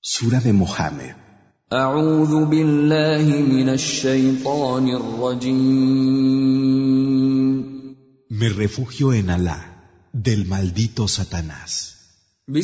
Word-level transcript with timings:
Sura 0.00 0.40
de 0.40 0.52
Mohammed. 0.52 1.16
Me 8.40 8.48
refugio 8.50 9.06
en 9.12 9.28
Alá 9.30 9.60
del 10.12 10.44
maldito 10.46 11.08
Satanás. 11.08 11.96
En 12.46 12.62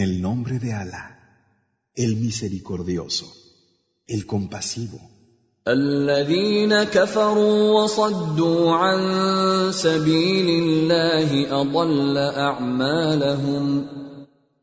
el 0.00 0.20
nombre 0.20 0.58
de 0.58 0.72
Alá, 0.74 1.38
el 1.94 2.16
misericordioso, 2.16 3.32
el 4.06 4.26
compasivo. 4.26 5.11
الذين 5.68 6.82
كفروا 6.84 7.80
وصدوا 7.82 8.72
عن 8.74 9.72
سبيل 9.72 10.48
الله 10.62 11.30
أضل 11.62 12.16
أعمالهم 12.18 13.86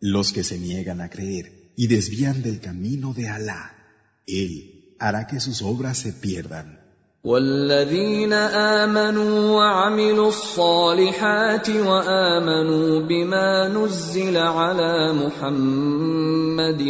Los 0.02 0.32
que 0.32 0.44
se 0.44 0.58
niegan 0.58 1.02
a 1.02 1.10
creer 1.10 1.46
y 1.76 1.88
desvían 1.88 2.42
del 2.42 2.60
camino 2.62 3.14
de 3.14 3.30
Allah 3.30 3.72
Él 4.28 4.96
hará 5.00 5.28
que 5.28 5.40
sus 5.40 5.62
obras 5.62 5.98
se 5.98 6.12
pierdan. 6.14 6.79
والذين 7.24 8.34
امنوا 8.34 9.52
وعملوا 9.52 10.28
الصالحات 10.28 11.70
وامنوا 11.70 13.00
بما 13.08 13.52
نزل 13.68 14.38
على 14.38 15.14
محمد 15.14 16.82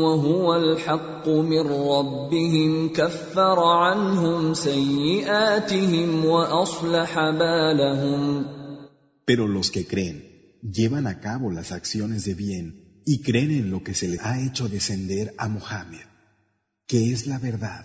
وهو 0.00 0.56
الحق 0.56 1.28
من 1.28 1.64
ربهم 1.68 2.88
كفر 2.88 3.58
عنهم 3.64 4.54
سيئاتهم 4.54 6.24
واصلح 6.24 7.14
بالهم 7.20 8.44
Pero 9.30 9.46
los 9.56 9.70
que 9.74 9.86
creen 9.92 10.16
llevan 10.78 11.06
a 11.06 11.20
cabo 11.20 11.46
las 11.58 11.70
acciones 11.80 12.24
de 12.24 12.34
bien 12.34 12.64
y 13.04 13.14
creen 13.26 13.50
en 13.60 13.70
lo 13.70 13.78
que 13.84 13.94
se 14.00 14.08
les 14.12 14.20
ha 14.28 14.34
hecho 14.46 14.68
descender 14.68 15.26
a 15.38 15.48
Muhammad, 15.48 16.06
que 16.90 17.12
es 17.12 17.26
la 17.26 17.38
verdad. 17.38 17.84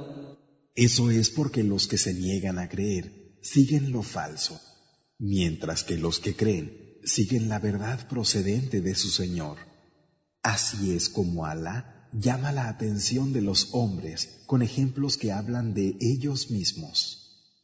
Eso 0.87 1.11
es 1.11 1.29
porque 1.29 1.63
los 1.63 1.85
que 1.87 1.99
se 1.99 2.11
niegan 2.11 2.57
a 2.57 2.67
creer 2.67 3.35
siguen 3.43 3.91
lo 3.91 4.01
falso, 4.01 4.59
mientras 5.19 5.83
que 5.83 5.95
los 5.95 6.19
que 6.19 6.35
creen 6.35 6.97
siguen 7.03 7.49
la 7.49 7.59
verdad 7.59 7.99
procedente 8.07 8.81
de 8.81 8.95
su 8.95 9.09
Señor. 9.09 9.57
Así 10.41 10.95
es 10.97 11.07
como 11.09 11.45
Alá 11.45 12.09
llama 12.13 12.51
la 12.51 12.67
atención 12.67 13.31
de 13.31 13.41
los 13.43 13.69
hombres 13.73 14.39
con 14.47 14.63
ejemplos 14.63 15.17
que 15.17 15.31
hablan 15.31 15.75
de 15.75 15.95
ellos 15.99 16.49
mismos. 16.49 17.20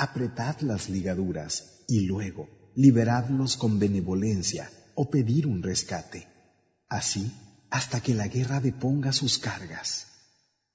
apretad 0.00 0.60
las 0.60 0.88
ligaduras 0.88 1.82
y 1.88 2.06
luego 2.06 2.46
liberadlos 2.76 3.56
con 3.56 3.80
benevolencia 3.80 4.70
o 4.94 5.10
pedir 5.10 5.48
un 5.48 5.60
rescate. 5.60 6.28
Así 6.88 7.32
hasta 7.70 8.00
que 8.00 8.14
la 8.14 8.28
guerra 8.28 8.60
deponga 8.60 9.12
sus 9.12 9.38
cargas. 9.38 10.06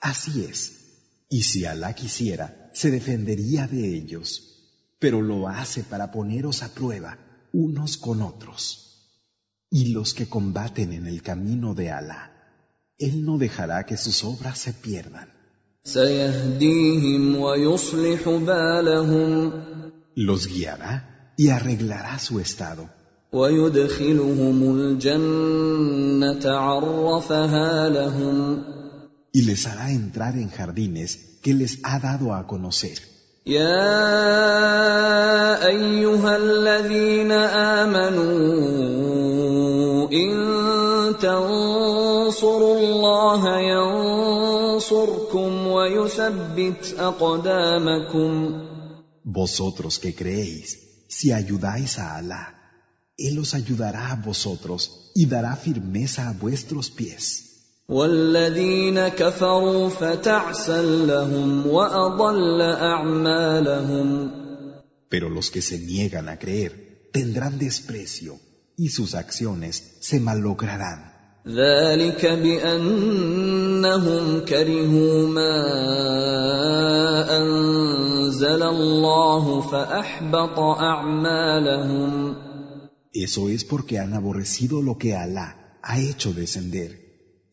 Así 0.01 0.43
es. 0.43 0.81
Y 1.29 1.43
si 1.43 1.63
Alá 1.65 1.93
quisiera, 1.93 2.69
se 2.73 2.91
defendería 2.91 3.65
de 3.65 3.95
ellos. 3.95 4.97
Pero 4.99 5.21
lo 5.21 5.47
hace 5.47 5.83
para 5.83 6.11
poneros 6.11 6.61
a 6.61 6.73
prueba 6.73 7.17
unos 7.53 7.97
con 7.97 8.21
otros. 8.21 9.21
Y 9.69 9.93
los 9.93 10.13
que 10.13 10.27
combaten 10.27 10.91
en 10.91 11.07
el 11.07 11.21
camino 11.21 11.73
de 11.73 11.91
Alá, 11.91 12.21
Él 12.97 13.23
no 13.25 13.37
dejará 13.37 13.85
que 13.85 13.95
sus 13.97 14.23
obras 14.25 14.59
se 14.59 14.73
pierdan. 14.73 15.32
سيهديهم 15.85 17.35
ويصلح 17.35 18.29
بالهم 18.29 19.51
Los 20.15 20.45
guiará 20.47 21.33
y 21.37 21.49
arreglará 21.49 22.17
su 22.19 22.39
estado. 22.39 22.87
ويدخلهم 23.33 24.79
الجنة 24.79 26.51
عرفها 26.55 27.89
لهم 27.89 28.63
Y 29.35 29.41
les 29.41 29.67
hará 29.67 29.91
entrar 29.91 30.37
en 30.37 30.49
jardines 30.51 31.39
que 31.41 31.53
les 31.55 31.79
ha 31.83 31.99
dado 31.99 32.33
a 32.33 32.45
conocer. 32.47 32.99
يا 33.45 34.25
أيها 35.67 36.37
الذين 36.37 37.31
آمنوا 37.81 38.31
إن 40.11 41.17
تنصروا 41.19 42.79
الله 42.79 43.41
ينصر 43.59 44.02
Vosotros 49.39 49.99
que 50.03 50.11
creéis, 50.21 50.65
si 51.15 51.31
ayudáis 51.31 51.91
a 52.03 52.05
Alá, 52.17 52.45
Él 53.17 53.35
os 53.39 53.53
ayudará 53.53 54.11
a 54.11 54.15
vosotros 54.29 55.11
y 55.15 55.25
dará 55.25 55.55
firmeza 55.55 56.29
a 56.29 56.33
vuestros 56.33 56.89
pies. 56.91 57.21
Pero 65.13 65.25
los 65.37 65.45
que 65.53 65.61
se 65.69 65.77
niegan 65.91 66.29
a 66.29 66.37
creer 66.43 66.71
tendrán 67.11 67.57
desprecio 67.59 68.31
y 68.77 68.89
sus 68.89 69.15
acciones 69.15 69.73
se 70.01 70.19
malograrán. 70.19 71.12
ذلك 71.47 72.25
بانهم 72.25 74.39
كرهوا 74.47 75.27
ما 75.27 75.65
انزل 77.37 78.63
الله 78.63 79.61
فاحبط 79.61 80.59
اعمالهم 80.59 82.35
Eso 83.25 83.43
es 83.55 83.61
porque 83.63 83.99
han 83.99 84.13
aborrecido 84.13 84.81
lo 84.81 84.97
que 84.97 85.13
Alá 85.15 85.79
ha 85.83 85.99
hecho 85.99 86.33
descender 86.33 86.91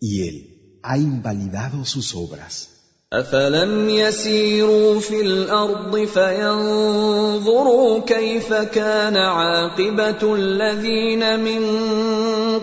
y 0.01 0.23
él 0.29 0.79
ha 0.83 0.97
invalidado 0.97 1.85
sus 1.85 2.15
obras. 2.15 2.69
أفلم 3.13 3.89
يسيروا 3.91 5.01
في 5.01 5.21
الأرض 5.21 6.05
فينظروا 6.05 8.01
كيف 8.07 8.53
كان 8.55 9.17
عاقبة 9.17 10.35
الذين 10.35 11.41
من 11.41 11.61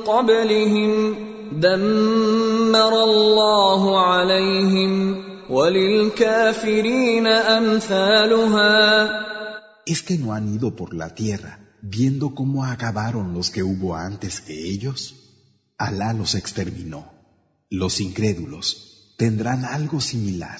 ¿Es 0.09 0.19
que 0.19 0.23
no 10.17 10.27
han 10.33 10.45
ido 10.55 10.67
por 10.79 10.89
la 10.95 11.09
tierra 11.13 11.59
viendo 11.81 12.33
cómo 12.35 12.63
acabaron 12.65 13.33
los 13.33 13.49
que 13.51 13.63
hubo 13.63 13.97
antes 13.97 14.39
que 14.39 14.55
ellos? 14.75 14.99
Alá 15.77 16.13
los 16.13 16.35
exterminó. 16.35 17.01
Los 17.69 17.99
incrédulos 17.99 19.13
tendrán 19.17 19.65
algo 19.65 19.99
similar. 19.99 20.59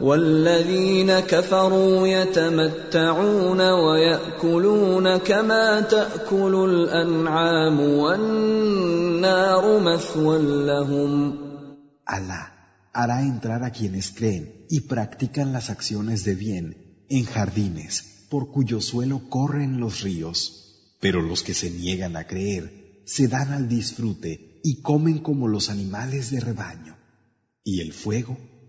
والذين 0.00 1.10
Allah 12.06 12.54
hará 12.92 13.22
entrar 13.22 13.62
a 13.64 13.70
quienes 13.72 14.10
creen 14.12 14.66
y 14.70 14.80
practican 14.80 15.52
las 15.52 15.68
acciones 15.70 16.24
de 16.24 16.34
bien 16.34 17.04
en 17.10 17.24
jardines 17.26 18.26
por 18.30 18.50
cuyo 18.50 18.80
suelo 18.80 19.28
corren 19.28 19.80
los 19.80 20.00
ríos. 20.02 20.94
Pero 21.00 21.20
los 21.22 21.42
que 21.42 21.52
se 21.54 21.70
niegan 21.70 22.16
a 22.16 22.26
creer 22.26 23.02
se 23.04 23.26
dan 23.28 23.52
al 23.52 23.68
disfrute 23.68 24.60
y 24.62 24.80
comen 24.82 25.18
como 25.18 25.46
los 25.48 25.68
animales 25.70 26.30
de 26.30 26.40
rebaño. 26.40 26.96
Y 27.64 27.80
el 27.80 27.92
fuego 27.92 28.36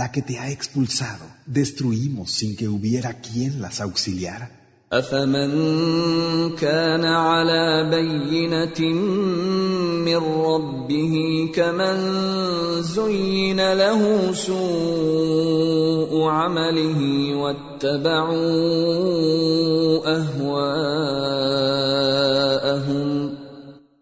la 0.00 0.08
que 0.12 0.22
te 0.22 0.38
ha 0.40 0.48
expulsado, 0.50 1.24
destruimos 1.60 2.26
sin 2.38 2.50
que 2.58 2.66
hubiera 2.74 3.10
quien 3.26 3.60
las 3.62 3.80
auxiliara. 3.80 4.46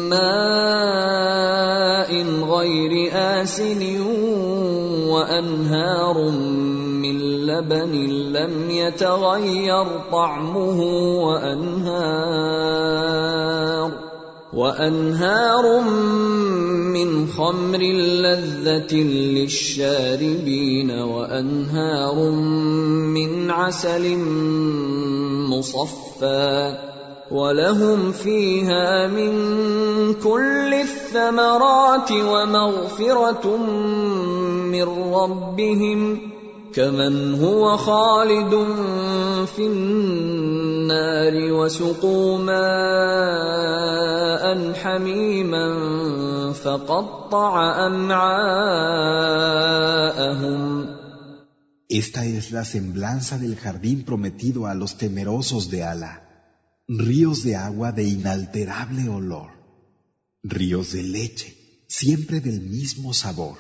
ماء 0.09 2.15
غير 2.55 3.13
آسن 3.13 4.01
وأنهار 5.11 6.31
من 7.03 7.19
لبن 7.47 8.20
لم 8.33 8.71
يتغير 8.71 9.85
طعمه 10.13 10.79
وانهار 11.27 13.93
وانهار 14.55 15.81
من 15.87 17.27
خمر 17.27 17.79
لذه 17.79 18.95
للشاربين 19.35 20.91
وانهار 20.91 22.15
من 23.15 23.51
عسل 23.51 24.19
مصفى 25.51 26.79
ولهم 27.31 28.13
فيها 28.13 29.07
من 29.07 29.31
كل 30.15 30.75
الثمرات 30.75 32.11
ومغفره 32.13 33.57
من 34.67 35.15
ربهم 35.15 36.19
Esta 36.73 36.85
es 36.85 36.93
la 52.53 52.65
semblanza 52.65 53.37
del 53.39 53.57
jardín 53.57 54.05
prometido 54.05 54.67
a 54.67 54.75
los 54.77 54.97
temerosos 54.97 55.71
de 55.73 55.83
ala 55.83 56.29
Ríos 56.87 57.43
de 57.43 57.57
agua 57.57 57.91
de 57.91 58.05
inalterable 58.05 59.09
olor. 59.09 59.49
Ríos 60.45 60.93
de 60.93 61.03
leche, 61.03 61.83
siempre 61.89 62.39
del 62.41 62.61
mismo 62.61 63.13
sabor. 63.13 63.57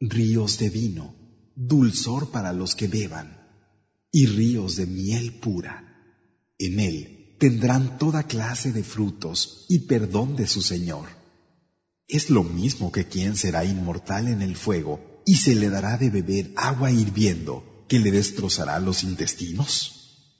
Ríos 0.00 0.58
de 0.58 0.68
vino, 0.70 1.12
dulzor 1.58 2.30
para 2.30 2.52
los 2.52 2.76
que 2.76 2.86
beban, 2.86 3.36
y 4.12 4.26
ríos 4.26 4.76
de 4.76 4.86
miel 4.86 5.32
pura. 5.34 6.04
En 6.56 6.78
él 6.78 7.34
tendrán 7.40 7.98
toda 7.98 8.22
clase 8.22 8.70
de 8.72 8.84
frutos 8.84 9.66
y 9.68 9.80
perdón 9.80 10.36
de 10.36 10.46
su 10.46 10.62
Señor. 10.62 11.06
Es 12.06 12.30
lo 12.30 12.44
mismo 12.44 12.92
que 12.92 13.06
quien 13.08 13.36
será 13.36 13.64
inmortal 13.64 14.28
en 14.28 14.40
el 14.40 14.54
fuego 14.56 15.00
y 15.26 15.34
se 15.34 15.56
le 15.56 15.68
dará 15.68 15.98
de 15.98 16.10
beber 16.10 16.52
agua 16.56 16.92
hirviendo 16.92 17.84
que 17.88 17.98
le 17.98 18.12
destrozará 18.12 18.78
los 18.78 19.02
intestinos. 19.02 19.97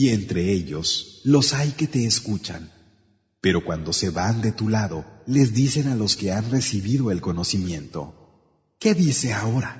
y 0.00 0.04
entre 0.18 0.42
ellos 0.58 0.88
los 1.32 1.46
hay 1.58 1.70
que 1.78 1.88
te 1.94 2.02
escuchan. 2.12 2.62
Pero 3.46 3.58
cuando 3.68 3.90
se 4.00 4.08
van 4.20 4.36
de 4.44 4.52
tu 4.60 4.66
lado, 4.78 4.96
les 5.34 5.48
dicen 5.62 5.86
a 5.92 5.96
los 6.02 6.12
que 6.18 6.28
han 6.38 6.46
recibido 6.56 7.04
el 7.14 7.20
conocimiento, 7.28 8.00
¿qué 8.82 8.90
dice 9.06 9.28
ahora? 9.42 9.72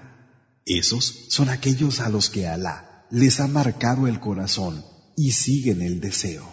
Esos 0.81 1.05
son 1.37 1.47
aquellos 1.57 1.95
a 2.05 2.09
los 2.15 2.25
que 2.33 2.43
Alá 2.55 2.77
les 3.21 3.35
ha 3.41 3.47
marcado 3.61 4.03
el 4.13 4.19
corazón 4.27 4.75
y 5.17 5.27
siguen 5.43 5.79
el 5.89 5.97
deseo. 6.09 6.45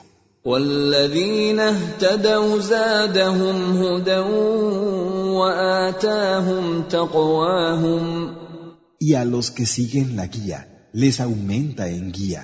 Y 9.07 9.13
a 9.21 9.25
los 9.33 9.45
que 9.55 9.65
siguen 9.77 10.07
la 10.19 10.25
guía, 10.35 10.59
les 11.01 11.15
aumenta 11.27 11.83
en 11.97 12.05
guía. 12.19 12.43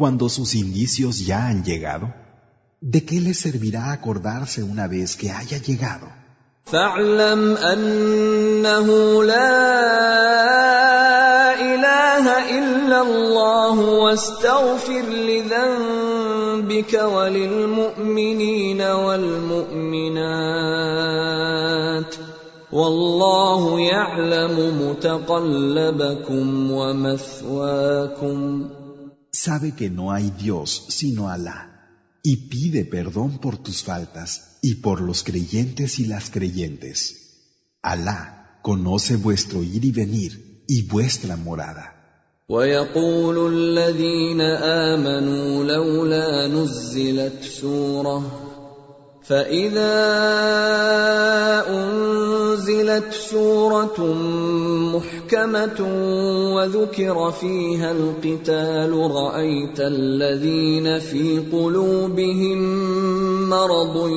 cuando 0.00 0.24
sus 0.36 0.48
indicios 0.64 1.12
ya 1.30 1.38
han 1.48 1.60
llegado? 1.68 2.06
¿De 2.92 3.00
qué 3.08 3.16
les 3.26 3.38
servirá 3.46 3.82
acordarse 3.92 4.60
una 4.74 4.86
vez 4.94 5.08
que 5.20 5.28
haya 5.38 5.58
llegado? 5.68 6.06
Sabe 29.32 29.72
que 29.76 29.88
no 29.90 30.10
hay 30.12 30.30
Dios 30.32 30.86
sino 30.88 31.28
Alá, 31.28 31.88
y 32.22 32.48
pide 32.48 32.84
perdón 32.84 33.38
por 33.38 33.56
tus 33.58 33.84
faltas 33.84 34.58
y 34.60 34.76
por 34.76 35.00
los 35.00 35.22
creyentes 35.22 35.98
y 36.00 36.06
las 36.06 36.30
creyentes. 36.30 37.58
Alá 37.80 38.58
conoce 38.62 39.16
vuestro 39.16 39.62
ir 39.62 39.84
y 39.84 39.92
venir 39.92 40.64
y 40.68 40.82
vuestra 40.82 41.36
morada. 41.36 41.96
فإذا 49.30 51.62
أنزلت 51.70 53.12
سورة 53.30 54.00
محكمة 54.96 55.78
وذكر 56.54 57.18
فيها 57.30 57.90
القتال 57.92 58.92
رأيت 58.92 59.80
الذين 59.80 60.98
في 60.98 61.38
قلوبهم 61.52 62.58
مرض 63.48 64.08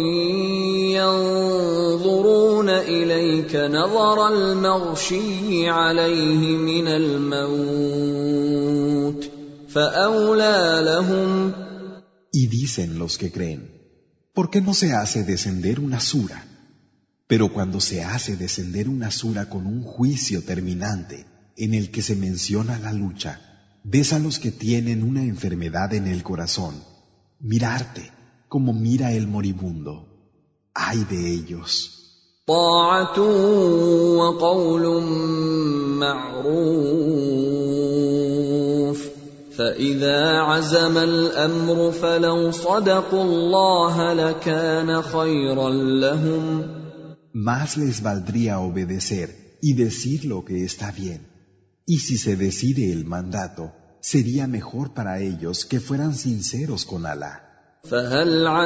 ينظرون 0.98 2.70
إليك 2.70 3.56
نظر 3.56 4.28
المغشي 4.28 5.70
عليه 5.70 6.58
من 6.58 6.88
الموت 6.88 9.26
فأولى 9.70 10.82
لهم 10.86 11.52
Y 12.36 12.48
dicen 12.48 12.98
los 12.98 13.14
que 13.20 13.32
creen 13.32 13.83
¿Por 14.38 14.50
qué 14.50 14.62
no 14.62 14.74
se 14.74 14.94
hace 14.94 15.24
descender 15.24 15.80
una 15.80 16.00
sura. 16.00 16.40
Pero 17.28 17.54
cuando 17.56 17.80
se 17.80 18.04
hace 18.04 18.36
descender 18.36 18.90
una 18.90 19.12
sura 19.12 19.48
con 19.48 19.68
un 19.68 19.84
juicio 19.84 20.44
terminante 20.44 21.26
en 21.56 21.76
el 21.76 21.92
que 21.92 22.02
se 22.02 22.16
menciona 22.16 22.80
la 22.80 22.94
lucha, 22.94 23.32
ves 23.84 24.12
a 24.12 24.18
los 24.18 24.40
que 24.40 24.52
tienen 24.52 25.04
una 25.04 25.22
enfermedad 25.24 25.94
en 25.94 26.08
el 26.08 26.24
corazón, 26.24 26.76
mirarte 27.40 28.12
como 28.50 28.74
mira 28.74 29.12
el 29.12 29.28
moribundo. 29.28 29.94
¡Ay 30.74 31.04
de 31.04 31.32
ellos! 31.32 32.00
Más 39.56 39.60
les 47.78 48.02
valdría 48.02 48.60
obedecer 48.60 49.60
y 49.62 49.74
decir 49.74 50.26
lo 50.26 50.44
que 50.44 50.66
está 50.66 50.92
bien. 50.92 51.22
Y 51.86 52.00
si 52.00 52.18
se 52.18 52.36
decide 52.36 52.92
el 52.92 53.06
mandato, 53.06 53.74
sería 54.02 54.48
mejor 54.48 54.94
para 54.96 55.20
ellos 55.20 55.66
que 55.66 55.80
fueran 55.80 56.16
sinceros 56.16 56.86
con 56.86 57.06
Alá. 57.06 57.53
Y 57.86 57.90
no 57.90 58.66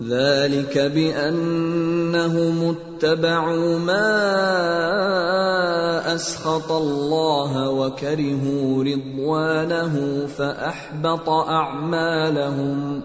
ذلك 0.00 0.78
بأنهم 0.78 2.76
اتبعوا 2.76 3.78
ما 3.78 4.36
أسخط 6.16 6.70
الله 6.72 7.70
وكرهوا 7.70 8.84
رضوانه 8.84 9.94
فأحبط 10.26 11.28
أعمالهم 11.30 13.02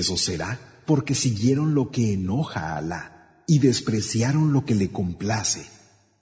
Eso 0.00 0.14
será 0.26 0.52
porque 0.90 1.14
siguieron 1.24 1.68
lo 1.78 1.84
que 1.94 2.04
enoja 2.18 2.60
a 2.70 2.76
Alá 2.80 3.02
y 3.52 3.56
despreciaron 3.68 4.46
lo 4.56 4.60
que 4.66 4.74
le 4.82 4.88
complace, 5.00 5.62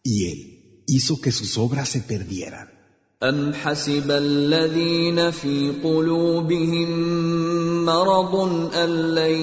y 0.02 0.14
Él 0.30 0.40
hizo 0.96 1.14
que 1.24 1.32
sus 1.32 1.58
obras 1.58 1.88
se 1.88 2.00
perdieran. 2.00 2.68
أم 3.22 3.54
حسب 3.54 4.10
الذين 4.10 5.30
في 5.30 5.72
قلوبهم 5.84 6.88
مرض 7.84 8.34
أن 8.74 8.90
لن 9.14 9.36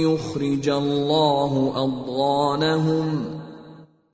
يخرج 0.00 0.68
الله 0.68 1.72
أضغانهم 1.84 3.24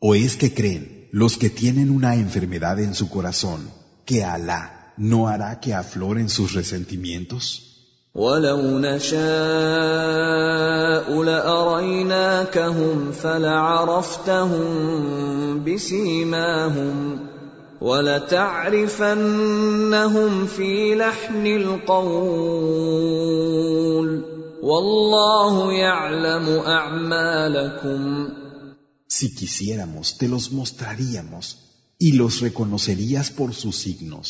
¿O 0.04 0.14
es 0.16 0.36
que 0.36 0.52
creen 0.54 0.91
Los 1.14 1.36
que 1.36 1.50
tienen 1.50 1.90
una 1.90 2.14
enfermedad 2.14 2.80
en 2.80 2.94
su 2.94 3.10
corazón, 3.10 3.70
que 4.06 4.24
Alá 4.24 4.94
no 4.96 5.28
hará 5.28 5.60
que 5.60 5.74
afloren 5.74 6.30
sus 6.30 6.54
resentimientos. 6.54 7.68
ولو 8.14 8.78
نشاء 8.78 11.22
لأريناكهم 11.22 13.12
فلعرفتهم 13.12 15.64
بسيماهم 15.64 17.18
ولتعرفنهم 17.80 20.46
في 20.46 20.94
لحن 20.94 21.46
القول 21.46 24.24
والله 24.62 25.72
يعلم 25.72 26.48
أعمالكم 26.66 28.28
Si 29.16 29.26
quisiéramos, 29.38 30.06
te 30.20 30.26
los 30.34 30.44
mostraríamos 30.58 31.44
y 31.98 32.08
los 32.20 32.32
reconocerías 32.46 33.26
por 33.38 33.50
sus 33.62 33.76
signos. 33.86 34.26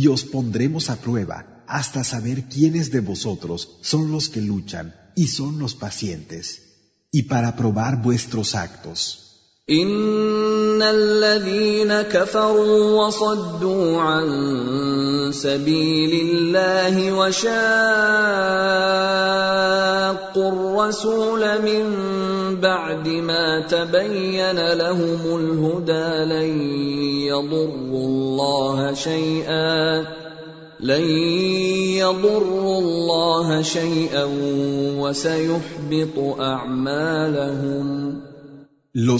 Y 0.00 0.02
os 0.14 0.20
pondremos 0.34 0.82
a 0.92 0.96
prueba 1.06 1.38
hasta 1.76 2.00
saber 2.12 2.38
quiénes 2.54 2.86
de 2.94 3.00
vosotros 3.12 3.58
son 3.90 4.02
los 4.14 4.24
que 4.32 4.40
luchan 4.40 4.86
y 5.14 5.24
son 5.38 5.52
los 5.62 5.74
pacientes, 5.84 6.44
y 7.12 7.20
para 7.32 7.50
probar 7.60 7.92
vuestros 8.08 8.54
actos. 8.54 9.00
ان 9.70 10.82
الذين 10.82 12.02
كفروا 12.02 13.04
وصدوا 13.06 14.00
عن 14.00 14.26
سبيل 15.32 16.12
الله 16.26 17.12
وشاقوا 17.12 17.48
الرسول 20.32 21.62
من 21.62 21.84
بعد 22.60 23.08
ما 23.08 23.66
تبين 23.68 24.72
لهم 24.72 25.36
الهدى 25.36 26.08
لن 26.32 26.48
يضروا 27.28 28.06
الله 28.08 28.94
شيئا 28.94 30.04
Los 30.80 30.88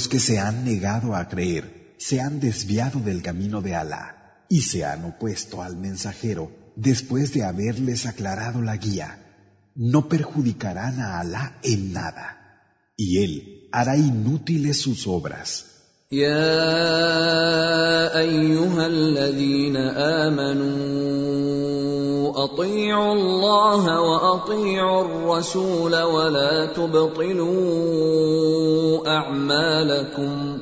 que 0.08 0.20
se 0.20 0.38
han 0.38 0.64
negado 0.64 1.14
a 1.16 1.28
creer 1.28 1.94
se 1.98 2.20
han 2.20 2.38
desviado 2.38 3.00
del 3.00 3.22
camino 3.22 3.60
de 3.60 3.74
Alá 3.74 4.44
y 4.48 4.60
se 4.60 4.84
han 4.84 5.04
opuesto 5.04 5.60
al 5.60 5.76
mensajero 5.76 6.52
después 6.76 7.34
de 7.34 7.42
haberles 7.42 8.06
aclarado 8.06 8.62
la 8.62 8.76
guía. 8.76 9.18
No 9.74 10.08
perjudicarán 10.08 11.00
a 11.00 11.18
Alá 11.18 11.58
en 11.64 11.92
nada 11.92 12.70
y 12.96 13.18
él 13.24 13.68
hará 13.72 13.96
inútiles 13.96 14.80
sus 14.80 15.08
obras. 15.08 15.77
يا 16.12 16.28
ايها 18.18 18.86
الذين 18.86 19.76
امنوا 19.76 22.44
اطيعوا 22.44 23.12
الله 23.14 24.00
واطيعوا 24.00 25.00
الرسول 25.04 25.96
ولا 26.02 26.66
تبطلوا 26.72 29.06
اعمالكم 29.16 30.58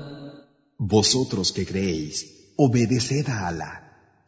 Vosotros 0.80 1.50
que 1.56 1.64
creéis, 1.64 2.14
obedeced 2.58 3.28
a 3.28 3.38
Allah 3.48 3.74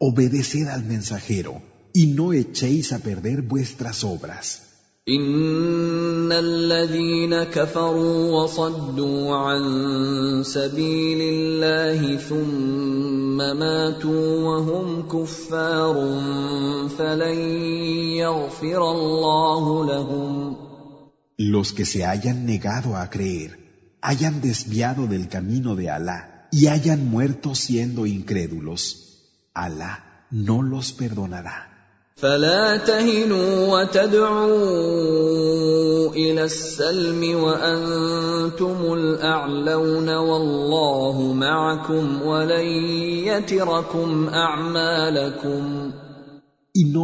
obedeced 0.09 0.67
al 0.75 0.81
mensajero, 0.85 1.53
y 2.01 2.13
no 2.13 2.31
echéis 2.33 2.91
a 2.93 2.99
perder 2.99 3.41
vuestras 3.43 4.03
obras. 4.05 4.45
Los 5.11 5.17
que 21.73 21.85
se 21.85 22.05
hayan 22.05 22.45
negado 22.45 22.95
a 22.95 23.09
creer, 23.09 23.59
hayan 24.01 24.41
desviado 24.41 25.07
del 25.07 25.27
camino 25.27 25.75
de 25.75 25.89
Alá 25.89 26.47
y 26.51 26.67
hayan 26.67 27.09
muerto 27.09 27.55
siendo 27.55 28.05
incrédulos, 28.05 29.39
Alá 29.55 30.27
no 30.29 30.61
los 30.61 30.93
perdonará. 30.93 31.68
Y 32.21 32.25
no 32.25 33.71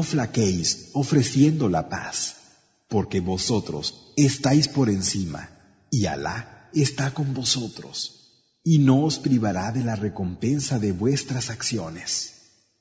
flaquéis 0.04 0.90
ofreciendo 0.94 1.70
la 1.70 1.88
paz, 1.90 2.36
porque 2.90 3.22
vosotros 3.22 4.12
estáis 4.18 4.68
por 4.68 4.90
encima, 4.90 5.50
y 5.92 6.08
Alá 6.08 6.68
está 6.74 7.14
con 7.14 7.34
vosotros, 7.34 8.44
y 8.66 8.80
no 8.80 9.06
os 9.06 9.20
privará 9.20 9.72
de 9.72 9.84
la 9.86 9.96
recompensa 9.96 10.78
de 10.78 10.92
vuestras 10.92 11.50
acciones. 11.50 12.35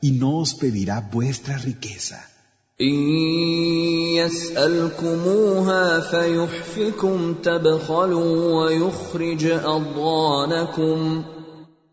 y 0.00 0.12
no 0.12 0.38
os 0.38 0.54
pedirá 0.54 1.00
vuestra 1.12 1.56
riqueza. 1.58 2.18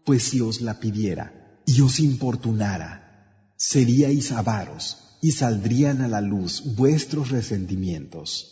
Pues 0.07 0.23
si 0.29 0.41
os 0.41 0.61
la 0.61 0.79
pidiera 0.83 1.25
y 1.65 1.81
os 1.81 1.99
importunara, 1.99 2.91
seríais 3.57 4.31
avaros 4.31 4.83
y 5.21 5.31
saldrían 5.31 6.01
a 6.01 6.07
la 6.07 6.21
luz 6.21 6.61
vuestros 6.75 7.29
resentimientos. 7.31 8.51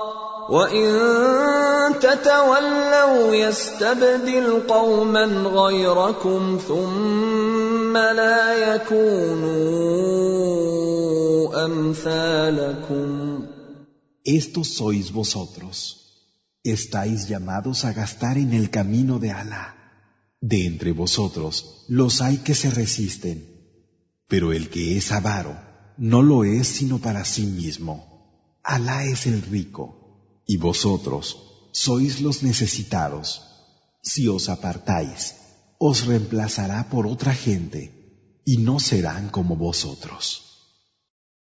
Estos 14.23 14.67
sois 14.67 15.13
vosotros. 15.13 15.97
Estáis 16.63 17.29
llamados 17.29 17.85
a 17.85 17.93
gastar 17.93 18.37
en 18.37 18.51
el 18.53 18.69
camino 18.69 19.19
de 19.19 19.31
Alá. 19.31 19.65
De 20.41 20.65
entre 20.65 20.91
vosotros 20.91 21.53
los 21.87 22.21
hay 22.21 22.37
que 22.45 22.55
se 22.55 22.69
resisten, 22.71 23.37
pero 24.27 24.51
el 24.51 24.69
que 24.69 24.97
es 24.97 25.11
avaro 25.13 25.53
no 25.97 26.21
lo 26.23 26.43
es 26.43 26.67
sino 26.67 26.97
para 26.99 27.23
sí 27.23 27.45
mismo. 27.45 27.95
Alá 28.63 29.05
es 29.05 29.27
el 29.27 29.41
rico. 29.43 30.00
Y 30.53 30.57
vosotros 30.69 31.25
sois 31.83 32.13
los 32.25 32.37
necesitados. 32.49 33.27
Si 34.09 34.21
os 34.35 34.43
apartáis, 34.55 35.21
os 35.87 35.97
reemplazará 36.09 36.79
por 36.93 37.03
otra 37.15 37.33
gente, 37.45 37.81
y 38.43 38.55
no 38.67 38.75
serán 38.89 39.23
como 39.35 39.53
vosotros. 39.67 40.23